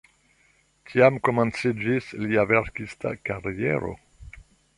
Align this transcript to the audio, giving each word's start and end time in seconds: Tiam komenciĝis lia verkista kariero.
Tiam 0.91 1.19
komenciĝis 1.29 2.07
lia 2.25 2.47
verkista 2.53 3.13
kariero. 3.29 3.93